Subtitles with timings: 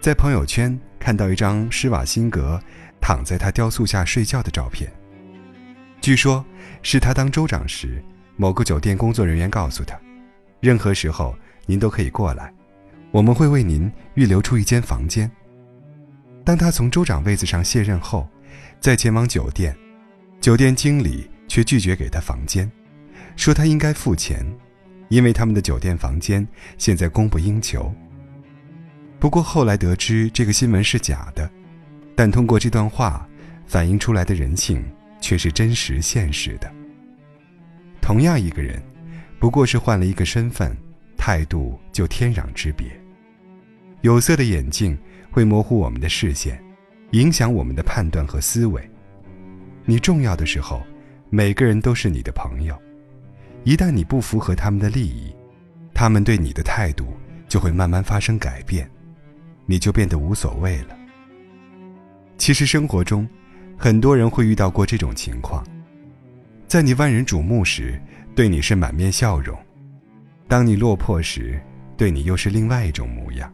[0.00, 2.58] 在朋友圈看到一张施瓦辛格
[3.02, 4.90] 躺在他雕塑下睡觉的照片。
[6.00, 6.42] 据说，
[6.82, 8.02] 是他当州长时，
[8.36, 10.00] 某个酒店工作人员告诉他，
[10.58, 11.36] 任何时候
[11.66, 12.50] 您都可以过来，
[13.10, 15.30] 我们会为您预留出一间房间。
[16.46, 18.26] 当他从州长位子上卸任后，
[18.80, 19.76] 再前往酒店，
[20.40, 22.70] 酒店经理却拒绝给他房间，
[23.36, 24.50] 说他应该付钱，
[25.10, 26.48] 因为他们的酒店房间
[26.78, 27.94] 现在供不应求。
[29.20, 31.48] 不过后来得知这个新闻是假的，
[32.16, 33.28] 但通过这段话
[33.66, 34.82] 反映出来的人性
[35.20, 36.72] 却是真实现实的。
[38.00, 38.82] 同样一个人，
[39.38, 40.74] 不过是换了一个身份，
[41.18, 42.86] 态度就天壤之别。
[44.00, 44.98] 有色的眼镜
[45.30, 46.58] 会模糊我们的视线，
[47.10, 48.90] 影响我们的判断和思维。
[49.84, 50.82] 你重要的时候，
[51.28, 52.74] 每个人都是你的朋友；
[53.64, 55.30] 一旦你不符合他们的利益，
[55.92, 57.14] 他们对你的态度
[57.48, 58.90] 就会慢慢发生改变。
[59.70, 60.98] 你就变得无所谓了。
[62.36, 63.28] 其实生活中，
[63.78, 65.64] 很多人会遇到过这种情况：
[66.66, 67.96] 在你万人瞩目时，
[68.34, 69.56] 对你是满面笑容；
[70.48, 71.62] 当你落魄时，
[71.96, 73.48] 对你又是另外一种模样。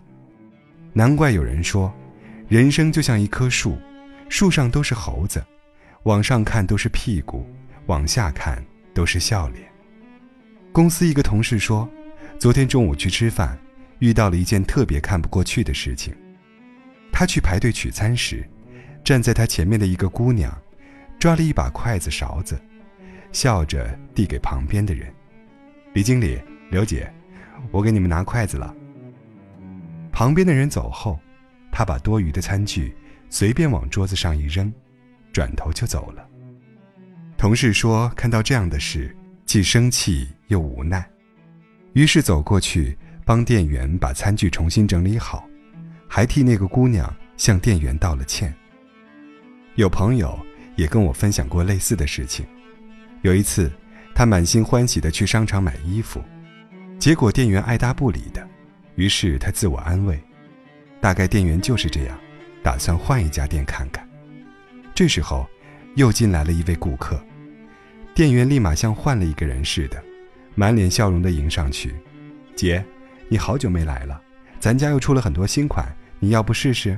[0.94, 1.92] 难怪有人说，
[2.48, 3.76] 人生就像一棵树，
[4.30, 5.44] 树上都是猴子，
[6.04, 7.44] 往上看都是屁股，
[7.88, 9.70] 往下看都是笑脸。
[10.72, 11.86] 公司一个同事说，
[12.38, 13.58] 昨天中午去吃饭。
[13.98, 16.14] 遇到了一件特别看不过去的事情。
[17.12, 18.46] 他去排队取餐时，
[19.02, 20.54] 站在他前面的一个姑娘，
[21.18, 22.60] 抓了一把筷子勺子，
[23.32, 25.10] 笑着递给旁边的人
[25.94, 26.38] ：“李经理，
[26.70, 27.10] 刘姐，
[27.70, 28.74] 我给你们拿筷子了。”
[30.12, 31.18] 旁边的人走后，
[31.72, 32.94] 他把多余的餐具
[33.30, 34.70] 随便往桌子上一扔，
[35.32, 36.28] 转头就走了。
[37.38, 39.16] 同事说：“看到这样的事，
[39.46, 41.08] 既生气又无奈，
[41.94, 42.94] 于是走过去。”
[43.26, 45.44] 帮店员把餐具重新整理好，
[46.06, 48.54] 还替那个姑娘向店员道了歉。
[49.74, 50.38] 有朋友
[50.76, 52.46] 也跟我分享过类似的事情。
[53.22, 53.68] 有一次，
[54.14, 56.22] 他满心欢喜地去商场买衣服，
[57.00, 58.48] 结果店员爱答不理的，
[58.94, 60.22] 于是他自我安慰：
[61.00, 62.16] 大概店员就是这样，
[62.62, 64.08] 打算换一家店看看。
[64.94, 65.44] 这时候，
[65.96, 67.20] 又进来了一位顾客，
[68.14, 70.00] 店员立马像换了一个人似的，
[70.54, 71.92] 满脸笑容地迎上去
[72.54, 72.84] ：“姐。”
[73.28, 74.22] 你好久没来了，
[74.60, 75.84] 咱家又出了很多新款，
[76.20, 76.96] 你要不试试？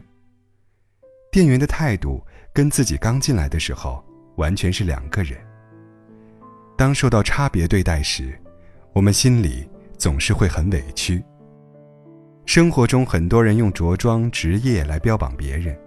[1.32, 2.22] 店员的态度
[2.52, 4.04] 跟自己刚进来的时候
[4.36, 5.38] 完全是两个人。
[6.76, 8.38] 当受到差别对待时，
[8.92, 9.66] 我们心里
[9.96, 11.24] 总是会很委屈。
[12.44, 15.78] 生活中很多人用着装、职业来标榜别人，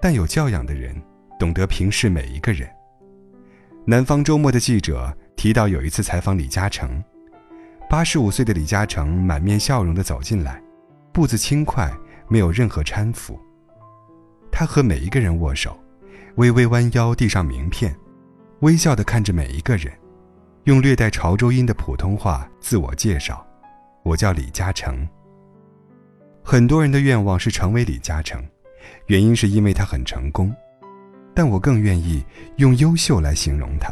[0.00, 1.00] 但有教养的人
[1.38, 2.68] 懂得平视每一个人。
[3.86, 7.02] 南方周末的记者提到，有一次采访李嘉诚。
[7.94, 10.60] 八十五岁的李嘉诚满面笑容地走进来，
[11.12, 11.88] 步子轻快，
[12.26, 13.38] 没有任何搀扶。
[14.50, 15.78] 他和每一个人握手，
[16.34, 17.94] 微微弯腰递上名片，
[18.62, 19.92] 微笑地看着每一个人，
[20.64, 23.46] 用略带潮州音的普通话自我介绍
[24.02, 25.08] ：“我叫李嘉诚。”
[26.42, 28.44] 很多人的愿望是成为李嘉诚，
[29.06, 30.52] 原因是因为他很成功，
[31.32, 32.24] 但我更愿意
[32.56, 33.88] 用优秀来形容他。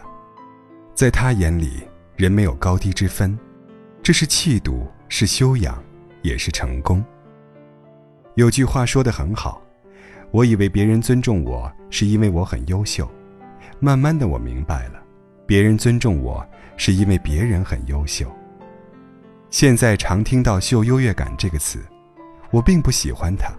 [0.92, 1.84] 在他眼里，
[2.16, 3.38] 人没有高低之分。
[4.02, 5.80] 这是气度，是修养，
[6.22, 7.04] 也是成功。
[8.34, 9.62] 有句话说得很好，
[10.32, 13.08] 我以为别人尊重我是因为我很优秀，
[13.78, 15.00] 慢慢的我明白了，
[15.46, 16.44] 别人尊重我
[16.76, 18.28] 是因为别人很优秀。
[19.50, 21.78] 现在常听到“秀优越感”这个词，
[22.50, 23.52] 我并不喜欢它。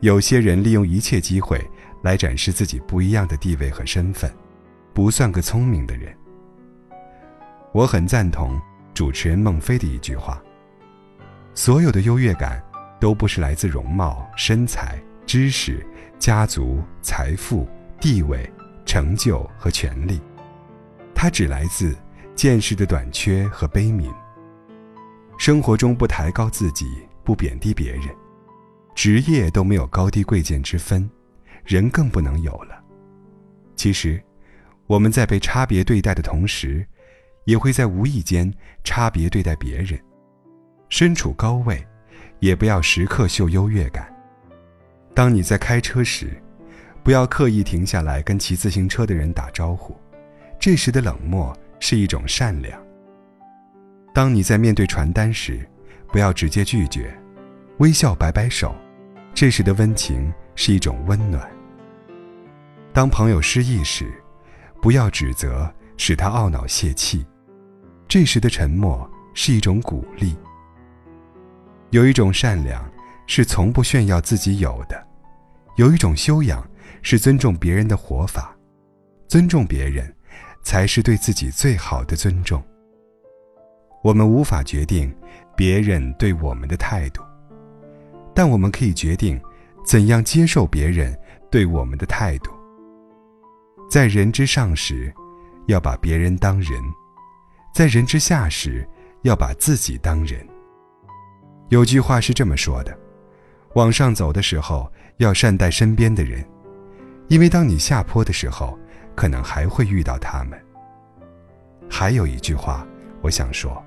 [0.00, 1.58] 有些人利用一切机会
[2.02, 4.30] 来展示自己不一样的地位和身份，
[4.92, 6.14] 不算个聪明的人。
[7.72, 8.60] 我很赞同。
[8.96, 10.42] 主持人孟非的一句话
[11.52, 12.64] ：“所有的优越感，
[12.98, 15.86] 都不是来自容貌、身材、知识、
[16.18, 17.68] 家族、财富、
[18.00, 18.50] 地位、
[18.86, 20.18] 成就和权利，
[21.14, 21.94] 它只来自
[22.34, 24.10] 见识的短缺和悲悯。
[25.36, 26.86] 生活中不抬高自己，
[27.22, 28.04] 不贬低别人，
[28.94, 31.06] 职业都没有高低贵贱之分，
[31.66, 32.82] 人更不能有了。
[33.76, 34.18] 其实，
[34.86, 36.82] 我们在被差别对待的同时。”
[37.46, 38.52] 也会在无意间
[38.84, 39.98] 差别对待别人，
[40.88, 41.84] 身处高位，
[42.40, 44.14] 也不要时刻秀优越感。
[45.14, 46.40] 当你在开车时，
[47.02, 49.96] 不要刻意停下来跟骑自行车的人打招呼，
[50.58, 52.78] 这时的冷漠是一种善良。
[54.12, 55.66] 当你在面对传单时，
[56.08, 57.16] 不要直接拒绝，
[57.78, 58.74] 微笑摆摆手，
[59.32, 61.48] 这时的温情是一种温暖。
[62.92, 64.12] 当朋友失意时，
[64.82, 67.24] 不要指责，使他懊恼泄气。
[68.08, 70.34] 这时的沉默是一种鼓励。
[71.90, 72.84] 有一种善良，
[73.26, 75.06] 是从不炫耀自己有的，
[75.76, 76.68] 有一种修养
[77.02, 78.56] 是尊重别人的活法，
[79.28, 80.12] 尊重别人，
[80.62, 82.62] 才是对自己最好的尊重。
[84.02, 85.12] 我们无法决定
[85.56, 87.22] 别人对我们的态度，
[88.34, 89.40] 但我们可以决定
[89.84, 91.16] 怎样接受别人
[91.50, 92.50] 对我们的态度。
[93.90, 95.12] 在人之上时，
[95.66, 96.80] 要把别人当人；
[97.76, 98.88] 在人之下时，
[99.20, 100.40] 要把自己当人。
[101.68, 102.98] 有句话是这么说的：
[103.74, 106.42] 往上走的时候，要善待身边的人，
[107.28, 108.78] 因为当你下坡的时候，
[109.14, 110.58] 可能还会遇到他们。
[111.86, 112.86] 还有一句话，
[113.20, 113.84] 我想说。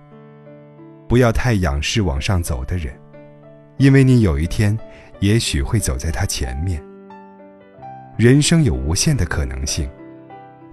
[1.08, 2.94] 不要太仰视往上走的人，
[3.78, 4.78] 因为你有一天，
[5.20, 6.80] 也许会走在他前面。
[8.18, 9.90] 人生有无限的可能性，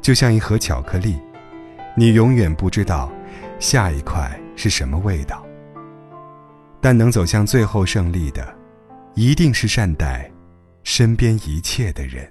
[0.03, 1.19] 就像一盒巧克力，
[1.99, 3.11] 你永远不知道
[3.59, 5.43] 下一块是什么味道。
[6.79, 8.55] 但能走向最后胜利的，
[9.15, 10.31] 一定是善待
[10.85, 12.31] 身边一切的人。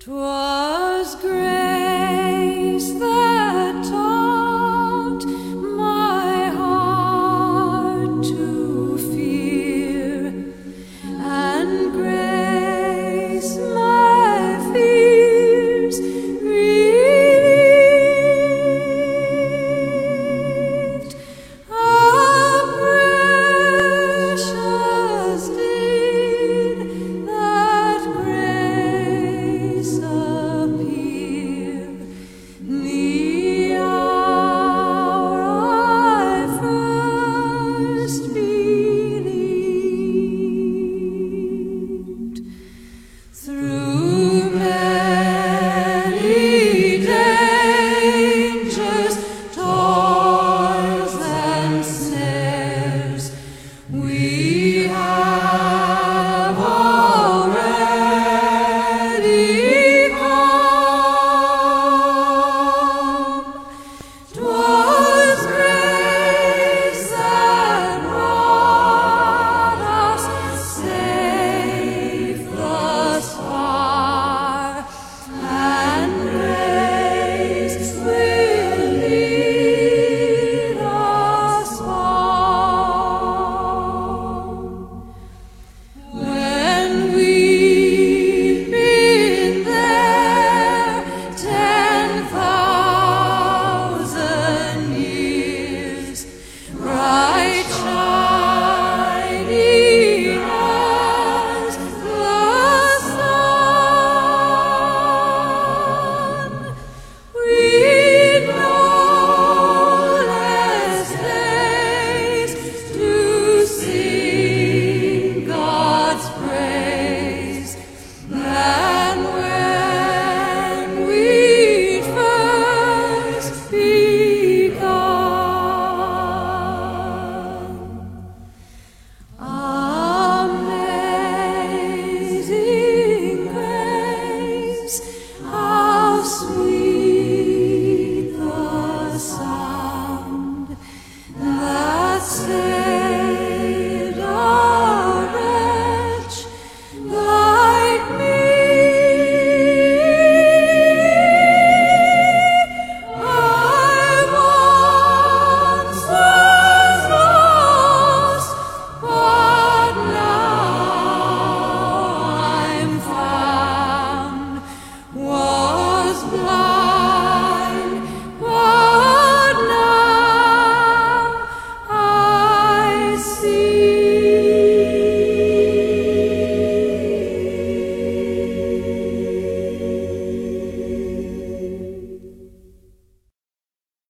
[0.00, 1.59] 'Twas great.